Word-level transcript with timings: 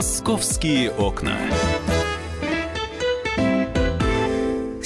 Московские 0.00 0.90
окна. 0.92 1.36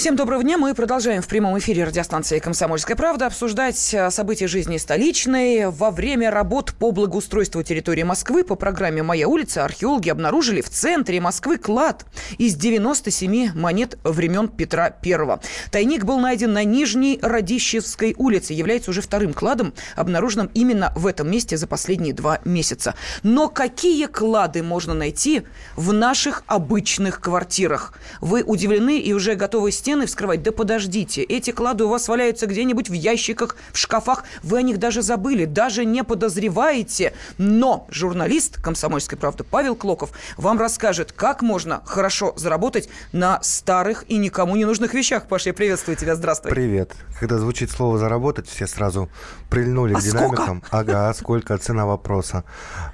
Всем 0.05 0.15
доброго 0.15 0.43
дня. 0.43 0.59
Мы 0.59 0.75
продолжаем 0.75 1.23
в 1.23 1.27
прямом 1.27 1.57
эфире 1.57 1.83
радиостанции 1.83 2.37
«Комсомольская 2.37 2.95
правда» 2.95 3.25
обсуждать 3.25 3.91
э, 3.91 4.11
события 4.11 4.45
жизни 4.45 4.77
столичной. 4.77 5.71
Во 5.71 5.89
время 5.89 6.29
работ 6.29 6.75
по 6.77 6.91
благоустройству 6.91 7.63
территории 7.63 8.03
Москвы 8.03 8.43
по 8.43 8.53
программе 8.53 9.01
«Моя 9.01 9.27
улица» 9.27 9.65
археологи 9.65 10.09
обнаружили 10.09 10.61
в 10.61 10.69
центре 10.69 11.19
Москвы 11.19 11.57
клад 11.57 12.05
из 12.37 12.53
97 12.53 13.53
монет 13.55 13.97
времен 14.03 14.47
Петра 14.47 14.95
I. 15.03 15.39
Тайник 15.71 16.03
был 16.03 16.19
найден 16.19 16.53
на 16.53 16.63
Нижней 16.63 17.17
Радищевской 17.19 18.13
улице. 18.15 18.53
Является 18.53 18.91
уже 18.91 19.01
вторым 19.01 19.33
кладом, 19.33 19.73
обнаруженным 19.95 20.51
именно 20.53 20.93
в 20.95 21.07
этом 21.07 21.31
месте 21.31 21.57
за 21.57 21.65
последние 21.65 22.13
два 22.13 22.41
месяца. 22.45 22.93
Но 23.23 23.49
какие 23.49 24.05
клады 24.05 24.61
можно 24.61 24.93
найти 24.93 25.47
в 25.75 25.93
наших 25.93 26.43
обычных 26.45 27.21
квартирах? 27.21 27.95
Вы 28.21 28.43
удивлены 28.43 28.99
и 28.99 29.11
уже 29.11 29.33
готовы 29.33 29.71
стены 29.71 29.94
стены 29.95 30.07
вскрывать? 30.07 30.43
Да 30.43 30.51
подождите, 30.51 31.23
эти 31.23 31.51
клады 31.51 31.85
у 31.85 31.89
вас 31.89 32.07
валяются 32.09 32.47
где-нибудь 32.47 32.89
в 32.89 32.93
ящиках, 32.93 33.55
в 33.71 33.77
шкафах. 33.77 34.25
Вы 34.43 34.57
о 34.59 34.61
них 34.61 34.77
даже 34.77 35.01
забыли, 35.01 35.45
даже 35.45 35.85
не 35.85 36.03
подозреваете. 36.03 37.13
Но 37.37 37.87
журналист 37.89 38.61
«Комсомольской 38.61 39.17
правды» 39.17 39.45
Павел 39.45 39.75
Клоков 39.75 40.11
вам 40.35 40.59
расскажет, 40.59 41.13
как 41.13 41.41
можно 41.41 41.81
хорошо 41.85 42.33
заработать 42.35 42.89
на 43.13 43.41
старых 43.41 44.03
и 44.09 44.17
никому 44.17 44.57
не 44.57 44.65
нужных 44.65 44.93
вещах. 44.93 45.27
Паша, 45.27 45.49
я 45.49 45.53
приветствую 45.53 45.95
тебя, 45.95 46.15
здравствуй. 46.15 46.51
Привет. 46.51 46.93
Когда 47.19 47.37
звучит 47.37 47.71
слово 47.71 47.97
«заработать», 47.97 48.49
все 48.49 48.67
сразу 48.67 49.09
прильнули 49.49 49.93
а 49.93 49.99
к 49.99 50.03
динамикам. 50.03 50.61
Сколько? 50.65 50.77
Ага, 50.77 51.13
сколько, 51.13 51.57
цена 51.57 51.85
вопроса. 51.85 52.43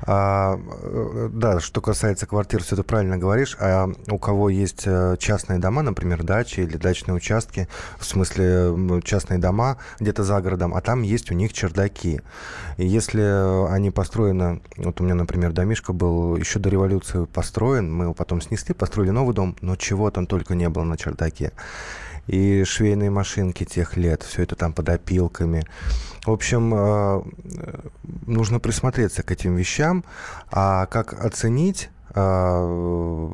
А, 0.04 0.60
да, 1.34 1.60
что 1.60 1.82
касается 1.82 2.28
квартир, 2.28 2.64
все 2.64 2.76
ты 2.76 2.84
правильно 2.84 3.18
говоришь. 3.18 3.58
А 3.60 3.90
у 4.10 4.20
кого 4.20 4.50
есть 4.50 4.84
э, 4.86 5.16
частные 5.18 5.58
дома, 5.58 5.82
например, 5.82 6.22
дачи 6.22 6.60
или 6.60 6.78
дачные 6.92 7.16
участки, 7.16 7.68
в 7.98 8.06
смысле 8.06 9.02
частные 9.04 9.40
дома 9.40 9.78
где-то 10.00 10.24
за 10.24 10.42
городом, 10.42 10.74
а 10.74 10.82
там 10.82 11.04
есть 11.04 11.32
у 11.32 11.34
них 11.34 11.54
чердаки. 11.54 12.22
И 12.78 12.86
если 12.86 13.70
они 13.72 13.92
построены, 13.92 14.62
вот 14.76 15.00
у 15.00 15.04
меня, 15.04 15.16
например, 15.16 15.54
домишко 15.54 15.94
был 15.94 16.36
еще 16.36 16.60
до 16.60 16.70
революции 16.70 17.26
построен, 17.26 17.94
мы 17.94 18.06
его 18.06 18.14
потом 18.14 18.42
снесли, 18.42 18.74
построили 18.74 19.12
новый 19.12 19.34
дом, 19.34 19.56
но 19.62 19.76
чего 19.78 20.12
там 20.12 20.28
только 20.28 20.54
не 20.54 20.68
было 20.68 20.84
на 20.84 20.98
чердаке 20.98 21.54
и 22.28 22.64
швейные 22.64 23.10
машинки 23.10 23.64
тех 23.64 23.98
лет, 23.98 24.22
все 24.24 24.44
это 24.44 24.56
там 24.56 24.74
под 24.74 24.90
опилками. 24.90 25.66
В 26.26 26.32
общем, 26.32 26.74
э, 26.74 27.22
нужно 28.28 28.60
присмотреться 28.60 29.24
к 29.24 29.32
этим 29.32 29.56
вещам, 29.56 30.04
а 30.52 30.86
как 30.86 31.14
оценить 31.14 31.90
э, 32.14 33.30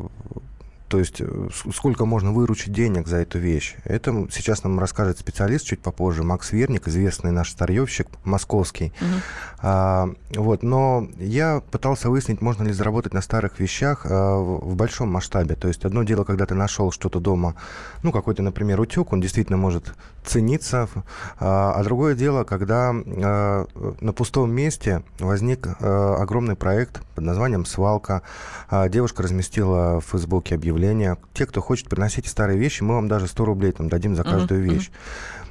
то 0.87 0.99
есть 0.99 1.19
э, 1.19 1.49
сколько 1.73 2.05
можно 2.05 2.31
выручить 2.31 2.71
денег 2.71 3.07
за 3.07 3.17
эту 3.17 3.39
вещь. 3.39 3.75
Это 3.83 4.27
сейчас 4.31 4.63
нам 4.63 4.79
расскажет 4.79 5.19
специалист 5.19 5.65
чуть 5.65 5.81
попозже, 5.81 6.23
Макс 6.23 6.51
Верник, 6.51 6.87
известный 6.87 7.31
наш 7.31 7.51
старьевщик, 7.51 8.07
московский. 8.23 8.93
Угу. 9.01 9.21
А, 9.59 10.09
вот, 10.35 10.63
но 10.63 11.07
я 11.17 11.61
пытался 11.71 12.09
выяснить, 12.09 12.41
можно 12.41 12.63
ли 12.63 12.71
заработать 12.71 13.13
на 13.13 13.21
старых 13.21 13.59
вещах 13.59 14.05
а, 14.05 14.37
в, 14.37 14.71
в 14.71 14.75
большом 14.75 15.09
масштабе. 15.09 15.55
То 15.55 15.67
есть 15.67 15.83
одно 15.83 16.03
дело, 16.03 16.23
когда 16.23 16.45
ты 16.45 16.55
нашел 16.55 16.91
что-то 16.91 17.19
дома, 17.19 17.55
ну, 18.03 18.11
какой-то, 18.13 18.41
например, 18.41 18.79
утюг, 18.79 19.11
он 19.11 19.19
действительно 19.19 19.57
может 19.57 19.93
цениться, 20.23 20.87
а, 21.39 21.73
а 21.73 21.83
другое 21.83 22.15
дело, 22.15 22.45
когда 22.45 22.93
а, 22.93 23.65
на 23.99 24.13
пустом 24.13 24.51
месте 24.51 25.03
возник 25.19 25.67
а, 25.67 26.15
огромный 26.21 26.55
проект 26.55 27.01
под 27.13 27.25
названием 27.25 27.65
«Свалка». 27.65 28.21
А, 28.69 28.87
девушка 28.87 29.23
разместила 29.23 29.99
в 29.99 30.05
Фейсбуке 30.11 30.55
объявление 30.55 30.76
объявление. 30.77 31.17
Те, 31.33 31.45
кто 31.45 31.61
хочет 31.61 31.89
приносить 31.89 32.27
старые 32.27 32.57
вещи, 32.57 32.83
мы 32.83 32.95
вам 32.95 33.07
даже 33.07 33.27
100 33.27 33.45
рублей 33.45 33.71
там 33.71 33.89
дадим 33.89 34.15
за 34.15 34.23
каждую 34.23 34.63
uh-huh, 34.63 34.73
вещь. 34.73 34.91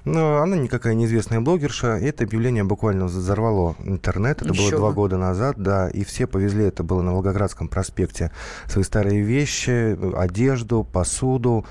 Но 0.05 0.41
она 0.41 0.57
никакая 0.57 0.95
неизвестная 0.95 1.41
блогерша. 1.41 1.99
И 1.99 2.05
это 2.05 2.25
объявление 2.25 2.63
буквально 2.63 3.07
взорвало 3.07 3.75
интернет. 3.85 4.41
Это 4.41 4.53
Еще 4.53 4.71
было 4.71 4.79
два 4.79 4.93
года 4.93 5.17
назад, 5.19 5.57
да. 5.59 5.89
И 5.89 6.05
все 6.05 6.29
повезли, 6.29 6.65
это 6.65 6.85
было 6.85 7.03
на 7.03 7.13
Волгоградском 7.13 7.69
проспекте, 7.69 8.31
свои 8.67 8.85
старые 8.85 9.23
вещи, 9.23 9.99
одежду, 10.17 10.85
посуду. 10.85 11.67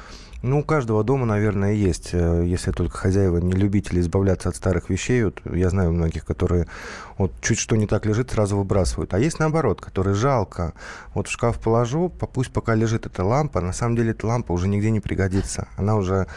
Ну, 0.47 0.59
у 0.59 0.63
каждого 0.63 1.03
дома, 1.03 1.25
наверное, 1.25 1.73
есть, 1.73 2.09
э, 2.13 2.43
если 2.45 2.69
только 2.69 2.95
хозяева 2.95 3.39
не 3.39 3.53
любители 3.53 3.99
избавляться 3.99 4.47
от 4.49 4.55
старых 4.55 4.91
вещей. 4.91 5.23
Вот 5.23 5.41
я 5.51 5.71
знаю 5.71 5.91
многих, 5.91 6.23
которые 6.23 6.67
вот 7.17 7.31
чуть 7.41 7.57
что 7.57 7.75
не 7.75 7.87
так 7.87 8.05
лежит, 8.05 8.29
сразу 8.29 8.55
выбрасывают. 8.55 9.15
А 9.15 9.17
есть 9.17 9.39
наоборот, 9.39 9.81
которые 9.81 10.13
жалко. 10.13 10.73
Вот 11.15 11.27
в 11.27 11.31
шкаф 11.31 11.57
положу, 11.57 12.09
пусть 12.09 12.51
пока 12.51 12.75
лежит 12.75 13.07
эта 13.07 13.23
лампа. 13.23 13.59
На 13.59 13.73
самом 13.73 13.95
деле 13.95 14.11
эта 14.11 14.27
лампа 14.27 14.51
уже 14.51 14.67
нигде 14.67 14.91
не 14.91 14.99
пригодится. 14.99 15.67
Она 15.77 15.95
уже, 15.95 16.27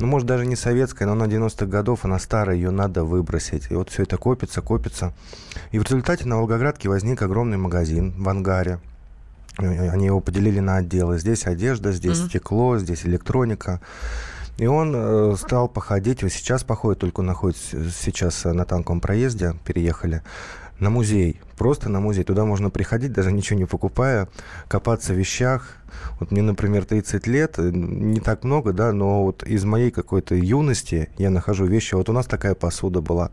ну, 0.00 0.06
может, 0.06 0.26
даже 0.26 0.46
не 0.46 0.56
советская, 0.56 1.06
но 1.06 1.14
на 1.14 1.24
90-х 1.24 1.66
годов 1.66 2.06
она 2.06 2.18
старая, 2.18 2.56
ее 2.56 2.70
надо 2.70 3.04
выбросить. 3.04 3.70
И 3.70 3.74
вот 3.74 3.90
все 3.90 4.04
это 4.04 4.16
копится, 4.16 4.62
копится. 4.62 5.12
И 5.72 5.78
в 5.78 5.82
результате 5.82 6.24
на 6.24 6.38
Волгоградке 6.38 6.88
возник 6.88 7.20
огромный 7.20 7.58
магазин 7.58 8.14
в 8.16 8.26
ангаре. 8.30 8.80
Они 9.58 10.06
его 10.06 10.20
поделили 10.20 10.60
на 10.60 10.76
отделы. 10.76 11.18
Здесь 11.18 11.46
одежда, 11.46 11.92
здесь 11.92 12.18
mm-hmm. 12.18 12.28
стекло, 12.28 12.78
здесь 12.78 13.04
электроника. 13.04 13.80
И 14.56 14.66
он 14.66 14.92
э, 14.94 15.36
стал 15.38 15.68
походить, 15.68 16.22
вот 16.22 16.32
сейчас 16.32 16.64
походит, 16.64 17.00
только 17.00 17.22
находится 17.22 17.90
сейчас 17.90 18.44
на 18.44 18.64
танковом 18.64 19.00
проезде, 19.00 19.54
переехали, 19.64 20.22
на 20.80 20.90
музей. 20.90 21.40
Просто 21.56 21.88
на 21.88 22.00
музей. 22.00 22.24
Туда 22.24 22.44
можно 22.44 22.70
приходить, 22.70 23.12
даже 23.12 23.30
ничего 23.32 23.58
не 23.58 23.66
покупая, 23.66 24.28
копаться 24.68 25.12
в 25.12 25.16
вещах. 25.16 25.76
Вот 26.18 26.30
мне, 26.30 26.42
например, 26.42 26.84
30 26.84 27.26
лет, 27.28 27.54
э, 27.58 27.70
не 27.72 28.20
так 28.20 28.44
много, 28.44 28.72
да, 28.72 28.92
но 28.92 29.24
вот 29.24 29.44
из 29.44 29.64
моей 29.64 29.90
какой-то 29.90 30.34
юности 30.34 31.08
я 31.18 31.30
нахожу 31.30 31.66
вещи. 31.66 31.94
Вот 31.94 32.08
у 32.08 32.12
нас 32.12 32.26
такая 32.26 32.54
посуда 32.54 33.00
была. 33.00 33.30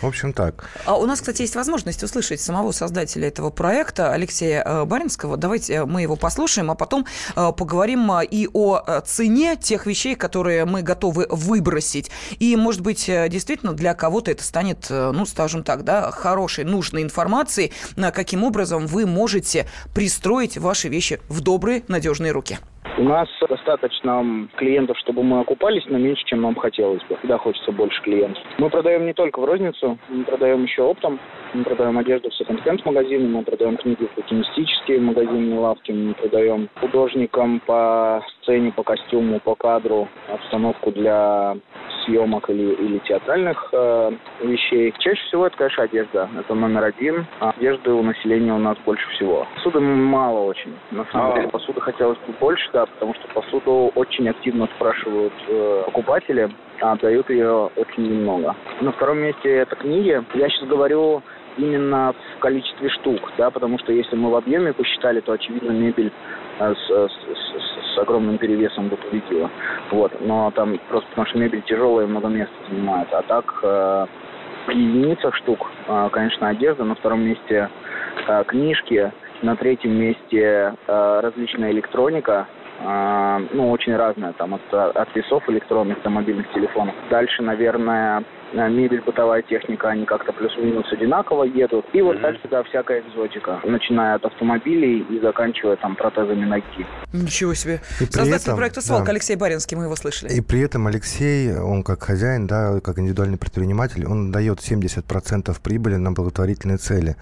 В 0.00 0.06
общем, 0.06 0.32
так. 0.32 0.68
А 0.84 0.96
у 0.96 1.06
нас, 1.06 1.20
кстати, 1.20 1.42
есть 1.42 1.54
возможность 1.54 2.02
услышать 2.02 2.40
самого 2.40 2.72
создателя 2.72 3.28
этого 3.28 3.50
проекта, 3.50 4.12
Алексея 4.12 4.62
э, 4.64 4.84
Баринского. 4.84 5.36
Давайте 5.36 5.74
э, 5.74 5.84
мы 5.84 6.02
его 6.02 6.16
послушаем, 6.16 6.70
а 6.70 6.74
потом 6.74 7.06
э, 7.36 7.52
поговорим 7.56 8.10
и 8.20 8.48
о 8.52 9.00
цене 9.02 9.56
тех 9.56 9.86
вещей, 9.86 10.14
которые 10.16 10.64
мы 10.64 10.82
готовы 10.82 11.26
выбросить. 11.30 12.10
И, 12.38 12.56
может 12.56 12.80
быть, 12.80 13.06
действительно 13.06 13.74
для 13.74 13.94
кого-то 13.94 14.30
это 14.30 14.42
станет, 14.42 14.86
ну, 14.90 15.24
скажем 15.26 15.62
так, 15.62 15.84
да, 15.84 16.10
хорошей, 16.10 16.64
нужной 16.64 17.02
информацией, 17.02 17.72
каким 18.12 18.42
образом 18.44 18.86
вы 18.86 19.06
можете 19.06 19.68
пристроить 19.94 20.58
ваши 20.58 20.88
вещи 20.88 21.20
в 21.28 21.40
добрые, 21.40 21.84
надежные 21.88 22.32
руки. 22.32 22.58
У 22.98 23.04
нас 23.04 23.28
достаточно 23.48 24.48
клиентов, 24.56 24.98
чтобы 24.98 25.22
мы 25.22 25.40
окупались, 25.40 25.84
но 25.86 25.98
меньше, 25.98 26.24
чем 26.26 26.42
нам 26.42 26.54
хотелось 26.54 27.02
бы. 27.04 27.16
Всегда 27.16 27.38
хочется 27.38 27.72
больше 27.72 28.02
клиентов. 28.02 28.42
Мы 28.58 28.68
продаем 28.68 29.06
не 29.06 29.14
только 29.14 29.40
в 29.40 29.44
розницу, 29.44 29.98
мы 30.08 30.24
продаем 30.24 30.62
еще 30.62 30.82
оптом. 30.82 31.18
Мы 31.54 31.64
продаем 31.64 31.98
одежду 31.98 32.30
в 32.30 32.34
секонд-хенд 32.34 32.84
магазины, 32.86 33.28
мы 33.28 33.42
продаем 33.42 33.76
книги 33.76 34.06
в 34.06 34.16
букинистические 34.16 35.00
магазины, 35.00 35.58
лавки, 35.58 35.92
мы 35.92 36.14
продаем 36.14 36.68
художникам 36.80 37.60
по 37.66 38.24
сцене, 38.40 38.72
по 38.72 38.82
костюму, 38.82 39.38
по 39.38 39.54
кадру, 39.54 40.08
обстановку 40.28 40.92
для 40.92 41.56
съемок 42.04 42.48
или, 42.50 42.74
или 42.74 42.98
театральных 42.98 43.68
э, 43.72 44.10
вещей. 44.42 44.94
Чаще 44.98 45.22
всего 45.26 45.46
это, 45.46 45.56
конечно, 45.56 45.84
одежда. 45.84 46.28
Это 46.38 46.54
номер 46.54 46.84
один. 46.84 47.26
А 47.40 47.50
одежды 47.50 47.90
у 47.90 48.02
населения 48.02 48.52
у 48.52 48.58
нас 48.58 48.76
больше 48.84 49.08
всего. 49.10 49.46
Посуды 49.54 49.80
мало 49.80 50.40
очень. 50.40 50.74
На 50.90 51.04
самом 51.06 51.32
а. 51.32 51.34
деле 51.36 51.48
посуды 51.48 51.80
хотелось 51.80 52.18
бы 52.18 52.34
больше, 52.40 52.68
да, 52.72 52.86
потому 52.86 53.14
что 53.14 53.28
посуду 53.28 53.92
очень 53.94 54.28
активно 54.28 54.68
спрашивают 54.76 55.32
э, 55.48 55.82
покупатели, 55.86 56.50
а 56.80 56.96
дают 56.96 57.30
ее 57.30 57.70
очень 57.76 58.08
немного. 58.08 58.54
На 58.80 58.92
втором 58.92 59.18
месте 59.18 59.50
это 59.50 59.76
книги. 59.76 60.22
Я 60.34 60.48
сейчас 60.48 60.68
говорю 60.68 61.22
именно 61.56 62.14
в 62.36 62.38
количестве 62.40 62.88
штук, 62.90 63.32
да, 63.38 63.50
потому 63.50 63.78
что 63.78 63.92
если 63.92 64.16
мы 64.16 64.30
в 64.30 64.36
объеме 64.36 64.72
посчитали, 64.72 65.20
то, 65.20 65.32
очевидно, 65.32 65.72
мебель 65.72 66.12
э, 66.58 66.74
с, 66.74 66.88
с, 66.88 67.94
с 67.94 67.98
огромным 67.98 68.38
перевесом 68.38 68.88
бы 68.88 68.96
победила. 68.96 69.50
Вот, 69.90 70.12
но 70.20 70.50
там 70.52 70.78
просто 70.88 71.08
потому 71.10 71.26
что 71.26 71.38
мебель 71.38 71.62
тяжелая 71.62 72.06
и 72.06 72.10
много 72.10 72.28
места 72.28 72.54
занимает. 72.68 73.08
А 73.12 73.22
так, 73.22 73.60
э, 73.62 74.06
в 74.66 74.70
единицах 74.70 75.34
штук, 75.36 75.70
э, 75.88 76.08
конечно, 76.12 76.48
одежда, 76.48 76.84
на 76.84 76.94
втором 76.94 77.22
месте 77.22 77.68
э, 78.28 78.44
книжки, 78.46 79.12
на 79.42 79.56
третьем 79.56 79.92
месте 79.92 80.74
э, 80.86 81.20
различная 81.20 81.72
электроника, 81.72 82.46
ну, 83.52 83.70
очень 83.70 83.94
разная, 83.96 84.32
там, 84.32 84.54
от, 84.54 84.74
от 84.74 85.14
весов 85.14 85.48
электронных 85.48 86.02
до 86.02 86.10
мобильных 86.10 86.50
телефонов. 86.52 86.94
Дальше, 87.10 87.42
наверное, 87.42 88.24
Э, 88.54 88.68
мебель, 88.68 89.00
бытовая 89.00 89.42
техника, 89.42 89.88
они 89.88 90.04
как-то 90.04 90.32
плюс-минус 90.32 90.86
одинаково 90.92 91.44
едут. 91.44 91.86
И 91.92 92.02
вот 92.02 92.16
mm-hmm. 92.16 92.20
дальше, 92.20 92.48
да, 92.50 92.62
всякая 92.64 93.00
экзотика, 93.00 93.60
начиная 93.64 94.16
от 94.16 94.24
автомобилей 94.24 95.00
и 95.08 95.20
заканчивая 95.20 95.76
там 95.76 95.96
протезами 95.96 96.44
ноги. 96.44 96.86
Ничего 97.12 97.54
себе. 97.54 97.80
И 98.00 98.04
Создатель 98.04 98.44
этом, 98.44 98.56
проекта 98.56 98.82
«Свалка» 98.82 99.06
да. 99.06 99.12
Алексей 99.12 99.36
Баринский, 99.36 99.76
мы 99.76 99.84
его 99.84 99.96
слышали. 99.96 100.32
И 100.32 100.40
при 100.42 100.60
этом 100.60 100.86
Алексей, 100.86 101.54
он 101.56 101.82
как 101.82 102.02
хозяин, 102.02 102.46
да, 102.46 102.80
как 102.80 102.98
индивидуальный 102.98 103.38
предприниматель, 103.38 104.04
он 104.06 104.30
дает 104.30 104.58
70% 104.58 105.56
прибыли 105.62 105.96
на 105.96 106.12
благотворительные 106.12 106.76
цели. 106.76 107.16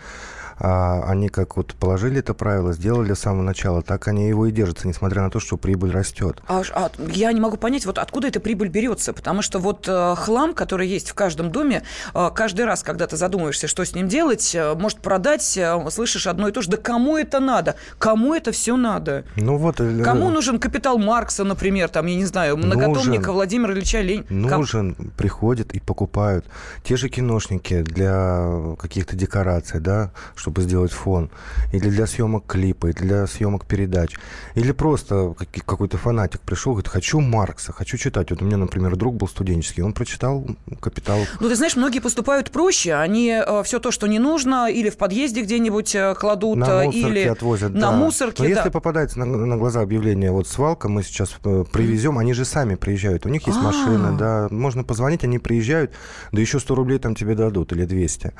А, 0.61 1.03
они 1.07 1.31
как 1.31 1.57
вот 1.57 1.75
положили 1.75 2.19
это 2.19 2.35
правило, 2.35 2.73
сделали 2.73 3.15
с 3.15 3.21
самого 3.21 3.43
начала, 3.43 3.83
так 3.83 4.07
они 4.09 4.29
его 4.29 4.47
и 4.47 4.53
держатся, 4.53 4.87
несмотря 4.87 5.23
на 5.23 5.31
то, 5.31 5.41
что 5.41 5.57
прибыль 5.57 5.91
растет. 5.91 6.43
А, 6.47 6.63
а, 6.73 6.91
я 7.09 7.33
не 7.33 7.41
могу 7.41 7.57
понять, 7.57 7.87
вот 7.87 7.99
откуда 7.99 8.29
эта 8.29 8.41
прибыль 8.41 8.69
берется, 8.69 9.15
потому 9.15 9.41
что 9.41 9.59
вот 9.59 9.89
э, 9.89 10.15
хлам, 10.17 10.53
который 10.53 10.87
есть 10.87 11.11
в 11.11 11.15
каждом 11.15 11.51
доме, 11.51 11.83
э, 12.15 12.31
каждый 12.35 12.67
раз, 12.67 12.83
когда 12.83 13.07
ты 13.07 13.17
задумываешься, 13.17 13.69
что 13.69 13.85
с 13.85 13.95
ним 13.95 14.09
делать, 14.09 14.55
э, 14.55 14.75
может 14.75 14.99
продать, 15.01 15.57
э, 15.57 15.91
слышишь 15.91 16.27
одно 16.27 16.49
и 16.49 16.53
то 16.53 16.61
же, 16.61 16.71
да 16.71 16.77
кому 16.77 17.17
это 17.17 17.41
надо? 17.41 17.77
Кому 17.99 18.35
это 18.35 18.53
все 18.53 18.77
надо? 18.77 19.25
Ну 19.37 19.57
вот. 19.57 19.81
Э, 19.81 20.03
кому 20.03 20.29
нужен 20.29 20.59
капитал 20.59 20.99
Маркса, 20.99 21.45
например, 21.45 21.89
там, 21.89 22.05
я 22.05 22.17
не 22.17 22.27
знаю, 22.27 22.59
многотомника 22.59 23.29
нужен, 23.29 23.33
Владимира 23.33 23.73
Ильича 23.73 24.01
Ленина? 24.01 24.27
Нужен, 24.29 24.95
Ком... 24.95 25.11
приходят 25.17 25.73
и 25.73 25.81
покупают. 25.81 26.45
Те 26.85 26.97
же 26.97 27.09
киношники 27.09 27.81
для 27.81 28.77
каких-то 28.79 29.17
декораций, 29.17 29.81
да, 29.81 30.13
чтобы 30.51 30.63
сделать 30.63 30.91
фон, 30.91 31.31
или 31.73 31.89
для 31.89 32.07
съемок 32.07 32.45
клипа, 32.47 32.89
или 32.89 32.97
для 32.97 33.27
съемок 33.27 33.67
передач, 33.67 34.17
или 34.57 34.73
просто 34.73 35.35
какой-то 35.65 35.97
фанатик 35.97 36.41
пришел, 36.41 36.73
говорит, 36.73 36.89
хочу 36.89 37.21
Маркса, 37.21 37.73
хочу 37.73 37.97
читать. 37.97 38.31
Вот 38.31 38.43
у 38.43 38.45
меня, 38.45 38.57
например, 38.57 38.97
друг 38.97 39.15
был 39.15 39.29
студенческий, 39.29 39.85
он 39.85 39.93
прочитал 39.93 40.45
«Капитал». 40.81 41.21
Ну, 41.39 41.49
ты 41.49 41.55
знаешь, 41.55 41.77
многие 41.77 42.01
поступают 42.01 42.51
проще, 42.51 42.95
они 42.95 43.29
э, 43.31 43.63
все 43.63 43.79
то, 43.79 43.93
что 43.93 44.09
не 44.09 44.19
нужно, 44.19 44.69
или 44.69 44.91
в 44.91 44.97
подъезде 44.97 45.43
где-нибудь 45.43 45.95
э, 45.95 46.15
кладут, 46.19 46.59
на 46.59 46.85
э, 46.85 46.91
или 46.91 47.21
отвозят, 47.29 47.73
на 47.73 47.81
да. 47.81 47.93
мусорке. 47.93 48.43
Но 48.43 48.49
да. 48.49 48.55
если 48.57 48.71
попадается 48.71 49.21
на, 49.21 49.27
на 49.27 49.57
глаза 49.57 49.83
объявление, 49.83 50.33
вот 50.33 50.49
свалка, 50.49 50.89
мы 50.89 51.05
сейчас 51.05 51.31
привезем, 51.73 52.19
они 52.19 52.33
же 52.33 52.45
сами 52.45 52.75
приезжают, 52.75 53.25
у 53.25 53.29
них 53.29 53.47
есть 53.47 53.59
А-а-а. 53.59 53.67
машины, 53.67 54.19
да, 54.19 54.49
можно 54.51 54.83
позвонить, 54.83 55.23
они 55.23 55.39
приезжают, 55.39 55.93
да 56.33 56.41
еще 56.41 56.59
100 56.59 56.75
рублей 56.75 56.99
там 56.99 57.15
тебе 57.15 57.37
дадут, 57.37 57.73
или 57.73 57.85
200. 57.85 58.33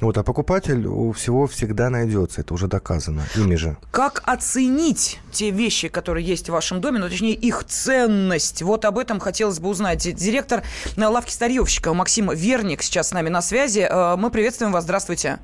Вот, 0.00 0.18
а 0.18 0.22
покупатель 0.22 0.86
у 0.86 1.12
всего 1.12 1.46
всегда 1.46 1.90
найдется, 1.90 2.40
это 2.40 2.54
уже 2.54 2.66
доказано 2.66 3.22
ими 3.36 3.54
же. 3.54 3.76
Как 3.90 4.22
оценить 4.26 5.20
те 5.30 5.50
вещи, 5.50 5.88
которые 5.88 6.26
есть 6.26 6.48
в 6.48 6.52
вашем 6.52 6.80
доме, 6.80 6.98
ну, 6.98 7.08
точнее, 7.08 7.34
их 7.34 7.64
ценность? 7.64 8.62
Вот 8.62 8.84
об 8.84 8.98
этом 8.98 9.20
хотелось 9.20 9.60
бы 9.60 9.68
узнать. 9.68 10.14
Директор 10.14 10.62
лавки 10.96 11.30
старьевщика 11.30 11.94
Максим 11.94 12.30
Верник 12.30 12.82
сейчас 12.82 13.08
с 13.08 13.12
нами 13.12 13.28
на 13.28 13.42
связи. 13.42 13.86
Э, 13.88 14.16
мы 14.16 14.30
приветствуем 14.30 14.72
вас, 14.72 14.84
здравствуйте. 14.84 15.38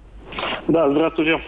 Да, 0.69 0.91
здравствуйте. 0.91 1.38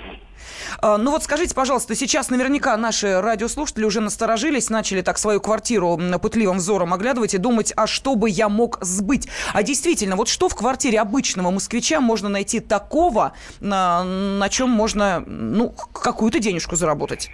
А, 0.82 0.98
ну 0.98 1.12
вот 1.12 1.22
скажите, 1.22 1.54
пожалуйста, 1.54 1.94
сейчас 1.94 2.28
наверняка 2.28 2.76
наши 2.76 3.20
радиослушатели 3.20 3.84
уже 3.84 4.00
насторожились, 4.00 4.68
начали 4.68 5.00
так 5.00 5.16
свою 5.16 5.40
квартиру 5.40 5.98
пытливым 6.20 6.58
взором 6.58 6.92
оглядывать 6.92 7.34
и 7.34 7.38
думать, 7.38 7.72
а 7.76 7.86
что 7.86 8.16
бы 8.16 8.28
я 8.28 8.48
мог 8.48 8.78
сбыть? 8.80 9.28
А 9.52 9.62
действительно, 9.62 10.16
вот 10.16 10.26
что 10.26 10.48
в 10.48 10.56
квартире 10.56 11.00
обычного 11.00 11.52
москвича 11.52 12.00
можно 12.00 12.28
найти 12.28 12.58
такого, 12.58 13.32
на, 13.60 14.02
на 14.02 14.48
чем 14.48 14.70
можно 14.70 15.22
ну, 15.24 15.70
какую-то 15.70 16.40
денежку 16.40 16.74
заработать? 16.74 17.30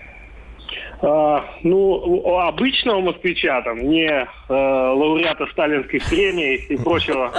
А, 1.01 1.45
ну, 1.63 1.79
у 1.79 2.39
обычного 2.39 3.01
москвича, 3.01 3.63
там, 3.63 3.79
не 3.79 4.09
э, 4.09 4.27
лауреата 4.49 5.47
сталинских 5.47 6.09
премий 6.09 6.57
и 6.57 6.77
прочего 6.77 7.33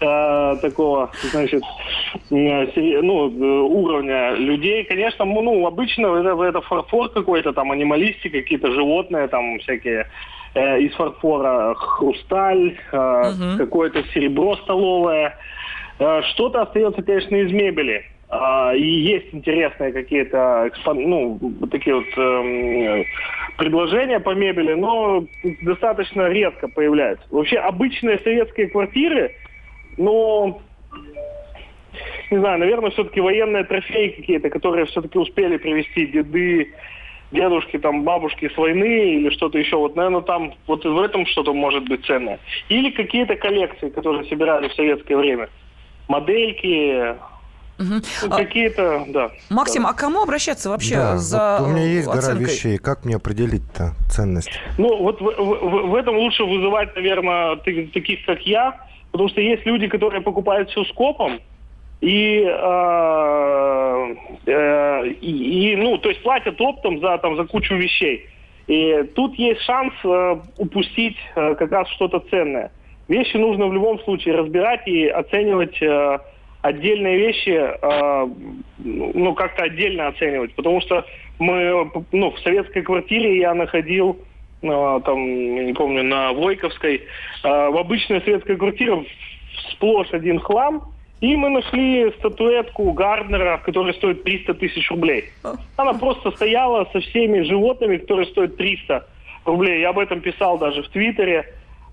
э, 0.00 0.56
такого, 0.60 1.10
значит, 1.30 1.62
э, 2.30 3.00
ну, 3.02 3.26
уровня 3.66 4.34
людей, 4.34 4.82
конечно, 4.84 5.24
ну, 5.24 5.64
обычно 5.64 6.08
это, 6.08 6.42
это 6.42 6.60
фарфор 6.62 7.10
какой-то, 7.10 7.52
там, 7.52 7.70
анималисти, 7.70 8.28
какие-то 8.28 8.72
животные, 8.72 9.28
там, 9.28 9.60
всякие 9.60 10.08
э, 10.54 10.80
из 10.80 10.92
фарфора, 10.94 11.74
хрусталь, 11.74 12.76
э, 12.90 12.96
угу. 12.96 13.58
какое-то 13.58 14.02
серебро 14.12 14.56
столовое. 14.56 15.38
Э, 16.00 16.22
что-то 16.32 16.62
остается, 16.62 17.02
конечно, 17.02 17.36
из 17.36 17.52
мебели. 17.52 18.04
А, 18.36 18.74
и 18.74 18.82
есть 18.84 19.32
интересные 19.32 19.92
какие-то 19.92 20.68
ну, 20.86 21.38
такие 21.70 21.94
вот 21.94 22.06
э, 22.16 23.04
предложения 23.56 24.18
по 24.18 24.34
мебели, 24.34 24.74
но 24.74 25.24
достаточно 25.62 26.28
редко 26.28 26.66
появляются. 26.66 27.24
Вообще 27.30 27.58
обычные 27.58 28.18
советские 28.18 28.70
квартиры, 28.70 29.36
ну, 29.98 30.60
не 32.32 32.38
знаю, 32.38 32.58
наверное, 32.58 32.90
все-таки 32.90 33.20
военные 33.20 33.62
трофеи 33.62 34.08
какие-то, 34.08 34.50
которые 34.50 34.86
все-таки 34.86 35.16
успели 35.16 35.56
привезти 35.56 36.06
деды, 36.06 36.74
дедушки, 37.30 37.78
там, 37.78 38.02
бабушки 38.02 38.48
с 38.48 38.56
войны 38.56 39.14
или 39.14 39.30
что-то 39.30 39.58
еще. 39.58 39.76
Вот, 39.76 39.94
наверное, 39.94 40.22
там 40.22 40.54
вот 40.66 40.84
в 40.84 40.98
этом 40.98 41.24
что-то 41.26 41.52
может 41.52 41.88
быть 41.88 42.04
ценное. 42.04 42.40
Или 42.68 42.90
какие-то 42.90 43.36
коллекции, 43.36 43.90
которые 43.90 44.24
собирали 44.24 44.66
в 44.66 44.74
советское 44.74 45.16
время. 45.16 45.48
Модельки, 46.08 47.14
Угу. 47.78 48.30
Какие-то, 48.30 49.04
да. 49.08 49.30
Максим, 49.50 49.82
да. 49.82 49.90
а 49.90 49.92
кому 49.94 50.22
обращаться 50.22 50.70
вообще 50.70 50.94
да, 50.94 51.16
за 51.16 51.58
вот 51.60 51.68
У 51.68 51.72
меня 51.72 51.84
есть 51.84 52.06
оценкой? 52.06 52.34
гора 52.34 52.52
вещей. 52.52 52.78
Как 52.78 53.04
мне 53.04 53.16
определить-то 53.16 53.94
ценность? 54.10 54.50
Ну, 54.78 54.96
вот 54.98 55.20
в, 55.20 55.24
в, 55.24 55.90
в 55.90 55.94
этом 55.94 56.16
лучше 56.16 56.44
вызывать, 56.44 56.94
наверное, 56.94 57.56
таких, 57.56 58.24
как 58.26 58.42
я, 58.42 58.80
потому 59.10 59.28
что 59.28 59.40
есть 59.40 59.66
люди, 59.66 59.88
которые 59.88 60.22
покупают 60.22 60.70
все 60.70 60.84
скопом, 60.84 61.40
и, 62.00 62.44
э, 62.46 64.14
э, 64.46 65.08
и, 65.20 65.72
и, 65.72 65.76
ну, 65.76 65.98
то 65.98 66.10
есть 66.10 66.22
платят 66.22 66.60
оптом 66.60 67.00
за, 67.00 67.18
там, 67.18 67.36
за 67.36 67.44
кучу 67.44 67.74
вещей. 67.74 68.28
И 68.66 69.02
тут 69.14 69.34
есть 69.34 69.60
шанс 69.62 69.92
э, 70.04 70.36
упустить 70.58 71.16
э, 71.34 71.54
как 71.54 71.72
раз 71.72 71.88
что-то 71.90 72.20
ценное. 72.30 72.70
Вещи 73.08 73.36
нужно 73.36 73.66
в 73.66 73.74
любом 73.74 73.98
случае 74.00 74.34
разбирать 74.36 74.86
и 74.86 75.06
оценивать 75.06 75.80
э, 75.82 76.18
отдельные 76.64 77.18
вещи, 77.18 77.50
э, 77.50 78.28
ну, 78.78 79.34
как-то 79.34 79.64
отдельно 79.64 80.08
оценивать. 80.08 80.54
Потому 80.54 80.80
что 80.80 81.04
мы, 81.38 81.90
ну, 82.10 82.30
в 82.30 82.38
советской 82.40 82.80
квартире 82.80 83.38
я 83.38 83.52
находил, 83.52 84.16
э, 84.62 85.00
там, 85.04 85.18
не 85.66 85.74
помню, 85.74 86.02
на 86.04 86.32
Войковской, 86.32 86.96
э, 86.96 87.02
в 87.42 87.76
обычной 87.76 88.22
советской 88.22 88.56
квартире 88.56 89.04
сплошь 89.72 90.08
один 90.12 90.40
хлам, 90.40 90.84
и 91.20 91.36
мы 91.36 91.50
нашли 91.50 92.10
статуэтку 92.18 92.92
Гарднера, 92.92 93.60
которая 93.62 93.92
стоит 93.92 94.24
300 94.24 94.54
тысяч 94.54 94.90
рублей. 94.90 95.24
Она 95.76 95.92
просто 95.92 96.30
стояла 96.30 96.88
со 96.92 97.00
всеми 97.00 97.42
животными, 97.42 97.98
которые 97.98 98.26
стоят 98.28 98.56
300 98.56 99.06
рублей. 99.44 99.80
Я 99.82 99.90
об 99.90 99.98
этом 99.98 100.22
писал 100.22 100.56
даже 100.58 100.82
в 100.82 100.88
Твиттере. 100.88 101.44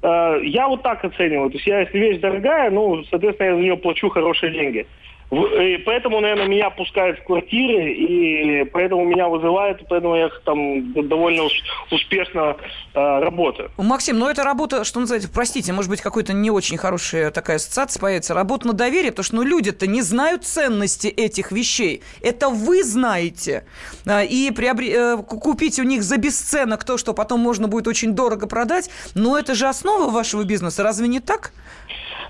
Э, 0.01 0.39
я 0.44 0.68
вот 0.68 0.83
так 0.83 1.03
оцениваю. 1.03 1.50
То 1.50 1.57
есть 1.57 1.68
я, 1.68 1.81
если 1.81 1.98
вещь 1.98 2.19
дорогая, 2.19 2.69
ну, 2.71 3.03
соответственно, 3.06 3.48
я 3.48 3.56
за 3.56 3.62
нее 3.62 3.77
плачу 3.77 4.09
хорошие 4.09 4.51
деньги. 4.51 4.88
И 5.31 5.77
поэтому, 5.85 6.19
наверное, 6.19 6.47
меня 6.47 6.69
пускают 6.71 7.19
в 7.19 7.23
квартиры, 7.23 7.93
и 7.93 8.65
поэтому 8.65 9.05
меня 9.05 9.29
вызывают, 9.29 9.81
поэтому 9.88 10.15
я 10.17 10.29
там 10.43 10.91
довольно 11.07 11.43
успешно 11.89 12.57
э, 12.93 13.19
работаю. 13.19 13.71
Максим, 13.77 14.19
ну 14.19 14.27
это 14.27 14.43
работа, 14.43 14.83
что 14.83 15.00
называется, 15.00 15.29
простите, 15.33 15.71
может 15.71 15.89
быть, 15.89 16.01
какой-то 16.01 16.33
не 16.33 16.51
очень 16.51 16.75
хорошая 16.75 17.31
такая 17.31 17.57
ассоциация 17.57 18.01
появится, 18.01 18.33
работа 18.33 18.67
на 18.67 18.73
доверие, 18.73 19.11
потому 19.11 19.23
что 19.23 19.35
ну, 19.38 19.43
люди-то 19.43 19.88
не 19.88 20.01
знают 20.01 20.43
ценности 20.43 21.07
этих 21.07 21.53
вещей. 21.53 22.01
Это 22.21 22.50
вы 22.50 22.83
знаете. 22.83 23.63
А, 24.05 24.23
и 24.23 24.51
приобре... 24.51 24.93
Э, 24.93 25.17
купить 25.17 25.79
у 25.79 25.83
них 25.83 26.03
за 26.03 26.17
бесценок 26.17 26.83
то, 26.83 26.97
что 26.97 27.13
потом 27.13 27.39
можно 27.39 27.69
будет 27.69 27.88
очень 27.88 28.11
дорого 28.15 28.47
продать, 28.47 28.89
но 29.15 29.38
это 29.38 29.55
же 29.55 29.67
основа 29.67 30.09
вашего 30.11 30.43
бизнеса, 30.43 30.83
разве 30.83 31.07
не 31.07 31.21
так? 31.21 31.53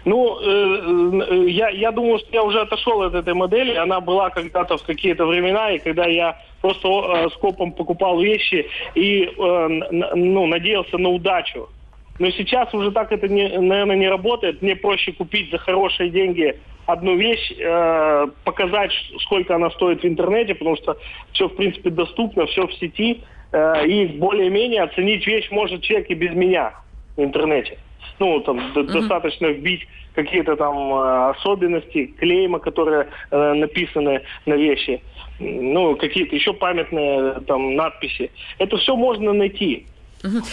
Ну, 0.03 0.39
э, 0.39 1.25
э, 1.29 1.49
я, 1.49 1.69
я 1.69 1.91
думаю, 1.91 2.19
что 2.19 2.29
я 2.31 2.43
уже 2.43 2.61
отошел 2.61 3.01
от 3.03 3.13
этой 3.13 3.33
модели. 3.33 3.75
Она 3.75 4.01
была 4.01 4.29
когда-то 4.29 4.77
в 4.77 4.83
какие-то 4.83 5.25
времена, 5.25 5.71
и 5.71 5.79
когда 5.79 6.05
я 6.05 6.39
просто 6.61 6.87
э, 6.87 7.29
скопом 7.35 7.71
покупал 7.71 8.19
вещи 8.19 8.67
и, 8.95 9.25
э, 9.25 9.67
ну, 10.15 10.47
надеялся 10.47 10.97
на 10.97 11.09
удачу. 11.09 11.69
Но 12.19 12.29
сейчас 12.31 12.73
уже 12.73 12.91
так 12.91 13.11
это, 13.11 13.27
не, 13.27 13.47
наверное, 13.47 13.95
не 13.95 14.07
работает. 14.07 14.61
Мне 14.61 14.75
проще 14.75 15.11
купить 15.11 15.51
за 15.51 15.59
хорошие 15.59 16.09
деньги 16.09 16.57
одну 16.87 17.15
вещь, 17.15 17.53
э, 17.59 18.27
показать, 18.43 18.91
сколько 19.21 19.55
она 19.55 19.69
стоит 19.69 20.01
в 20.01 20.07
интернете, 20.07 20.55
потому 20.55 20.77
что 20.77 20.97
все, 21.33 21.47
в 21.47 21.55
принципе, 21.55 21.91
доступно, 21.91 22.47
все 22.47 22.65
в 22.65 22.73
сети. 22.73 23.21
Э, 23.51 23.85
и 23.85 24.07
более-менее 24.07 24.81
оценить 24.81 25.27
вещь 25.27 25.51
может 25.51 25.83
человек 25.83 26.09
и 26.09 26.15
без 26.15 26.33
меня 26.33 26.73
в 27.15 27.23
интернете 27.23 27.77
ну, 28.21 28.39
там, 28.41 28.59
mm-hmm. 28.59 28.83
достаточно 28.83 29.47
вбить 29.47 29.87
какие-то 30.13 30.55
там 30.55 30.77
э, 30.93 31.29
особенности, 31.31 32.05
клейма, 32.19 32.59
которые 32.59 33.07
э, 33.31 33.53
написаны 33.53 34.21
на 34.45 34.53
вещи, 34.53 35.01
ну, 35.39 35.95
какие-то 35.95 36.35
еще 36.35 36.53
памятные 36.53 37.41
там 37.47 37.75
надписи. 37.75 38.29
Это 38.59 38.77
все 38.77 38.95
можно 38.95 39.33
найти. 39.33 39.85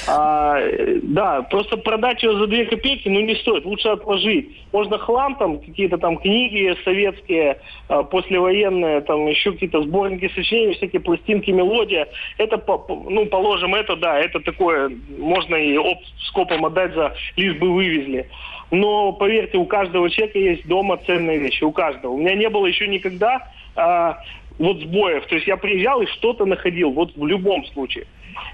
А, 0.07 0.59
да, 1.03 1.43
просто 1.43 1.77
продать 1.77 2.23
ее 2.23 2.39
за 2.39 2.47
2 2.47 2.65
копейки, 2.65 3.09
ну, 3.09 3.21
не 3.21 3.35
стоит. 3.37 3.65
Лучше 3.65 3.89
отложить. 3.89 4.51
Можно 4.73 4.99
хлам, 4.99 5.37
там, 5.37 5.59
какие-то 5.59 5.99
там 5.99 6.17
книги 6.19 6.77
советские, 6.85 7.59
а, 7.89 8.03
послевоенные, 8.03 9.01
там, 9.03 9.27
еще 9.27 9.53
какие-то 9.53 9.83
сборники 9.83 10.31
сочинений, 10.35 10.75
всякие 10.75 11.01
пластинки, 11.01 11.51
мелодия. 11.51 12.09
Это, 12.39 12.63
ну, 12.89 13.27
положим, 13.27 13.75
это, 13.75 13.97
да, 13.97 14.19
это 14.19 14.41
такое, 14.41 14.91
можно 15.19 15.55
и 15.57 15.77
оп, 15.77 15.99
скопом 16.29 16.65
отдать 16.65 16.95
за 16.95 17.15
лишь 17.37 17.57
бы 17.57 17.73
вывезли. 17.73 18.29
Но, 18.71 19.13
поверьте, 19.13 19.57
у 19.57 19.65
каждого 19.65 20.11
человека 20.11 20.39
есть 20.39 20.67
дома 20.67 20.99
ценные 21.07 21.39
вещи, 21.39 21.65
у 21.65 21.73
каждого. 21.73 22.13
У 22.13 22.19
меня 22.19 22.35
не 22.35 22.49
было 22.51 22.67
еще 22.67 22.87
никогда 22.87 23.49
а, 23.77 24.19
вот 24.59 24.81
сбоев. 24.81 25.27
То 25.27 25.37
есть 25.37 25.47
я 25.47 25.57
приезжал 25.57 26.00
и 26.03 26.07
что-то 26.07 26.45
находил, 26.45 26.91
вот 26.91 27.17
в 27.17 27.27
любом 27.27 27.65
случае. 27.67 28.07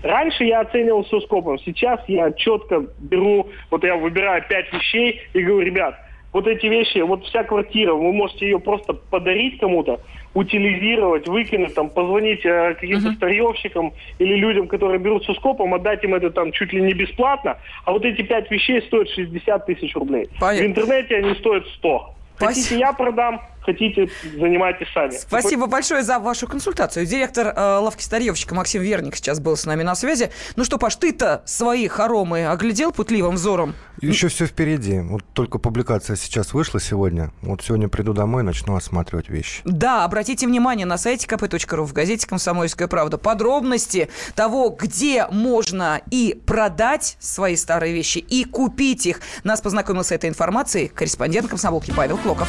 Раньше 0.03 0.45
я 0.45 0.61
оценивал 0.61 1.05
все 1.05 1.21
скопом, 1.21 1.59
сейчас 1.59 2.01
я 2.09 2.33
четко 2.33 2.87
беру, 2.99 3.49
вот 3.71 3.85
я 3.85 3.97
выбираю 3.97 4.43
пять 4.49 4.73
вещей 4.73 5.21
и 5.33 5.41
говорю, 5.41 5.67
ребят, 5.67 5.99
вот 6.33 6.49
эти 6.49 6.67
вещи, 6.67 6.99
вот 6.99 7.25
вся 7.25 7.45
квартира, 7.45 7.95
вы 7.95 8.13
можете 8.13 8.47
ее 8.47 8.59
просто 8.59 8.93
подарить 8.93 9.61
кому-то, 9.61 10.01
утилизировать, 10.35 11.29
выкинуть, 11.29 11.75
там, 11.75 11.89
позвонить 11.89 12.45
э, 12.45 12.75
каким-то 12.75 13.09
uh-huh. 13.09 13.17
старьевщикам 13.17 13.93
или 14.19 14.35
людям, 14.35 14.67
которые 14.67 14.99
берут 14.99 15.25
со 15.25 15.35
скопом, 15.35 15.75
отдать 15.75 16.03
им 16.03 16.13
это 16.13 16.31
там 16.31 16.51
чуть 16.51 16.73
ли 16.73 16.83
не 16.83 16.93
бесплатно, 16.93 17.59
а 17.85 17.93
вот 17.93 18.05
эти 18.05 18.23
пять 18.23 18.51
вещей 18.51 18.83
стоят 18.83 19.09
60 19.11 19.67
тысяч 19.67 19.95
рублей. 19.95 20.29
Понятно. 20.41 20.67
В 20.67 20.71
интернете 20.71 21.17
они 21.19 21.35
стоят 21.37 21.67
100. 21.69 22.15
Спасибо. 22.37 22.49
Хотите, 22.49 22.79
я 22.79 22.93
продам, 22.93 23.41
хотите, 23.65 24.09
занимайтесь 24.39 24.87
сами. 24.93 25.13
Спасибо 25.13 25.67
большое 25.67 26.03
за 26.03 26.19
вашу 26.19 26.47
консультацию. 26.47 27.07
Директор 27.07 27.49
э, 27.49 27.79
лавки 27.79 28.03
старьевщика 28.03 28.55
Максим 28.55 28.83
Верник 28.83 29.17
сейчас 29.17 29.41
был 29.41 29.57
с 29.57 29.67
нами 29.67 29.83
на 29.83 29.95
связи. 29.95 30.31
Ну 30.57 30.65
что, 30.65 30.79
Паш, 30.79 30.97
ты-то 30.97 31.43
свои 31.47 31.89
хоромы 31.89 32.47
оглядел 32.47 32.93
путливым 32.93 33.35
взором? 33.35 33.75
Еще 34.01 34.29
все 34.29 34.47
впереди. 34.47 35.01
Вот 35.01 35.23
только 35.33 35.59
публикация 35.59 36.17
сейчас 36.17 36.53
вышла 36.53 36.81
сегодня. 36.81 37.31
Вот 37.43 37.63
сегодня 37.63 37.89
приду 37.89 38.13
домой 38.13 38.43
и 38.43 38.47
начну 38.47 38.77
осматривать 38.77 39.29
вещи. 39.29 39.63
Да, 39.65 40.05
обратите 40.05 40.47
внимание 40.47 40.87
на 40.87 40.99
сайте 40.99 41.27
kp.ru 41.27 41.85
в 41.85 41.93
газете 41.93 42.27
«Комсомольская 42.27 42.89
правда» 42.89 43.19
подробности 43.19 44.09
того, 44.35 44.71
где 44.71 45.27
можно 45.31 46.01
и 46.11 46.39
продать 46.47 47.17
свои 47.21 47.57
старые 47.57 47.95
вещи, 47.95 48.19
и 48.19 48.45
купить 48.45 49.07
их. 49.07 49.21
Нас 49.45 49.61
познакомил 49.61 50.05
с 50.05 50.13
этой 50.13 50.29
информацией 50.29 50.89
корреспондент 50.89 51.49
комсомолки 51.49 51.93
Павел 51.97 52.19
Клоков. 52.19 52.49